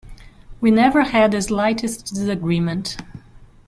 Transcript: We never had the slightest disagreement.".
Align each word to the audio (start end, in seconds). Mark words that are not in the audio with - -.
We 0.61 0.71
never 0.71 1.03
had 1.03 1.29
the 1.31 1.43
slightest 1.43 2.07
disagreement.". 2.15 2.97